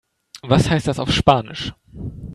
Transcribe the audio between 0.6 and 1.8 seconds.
heißt das auf Spanisch?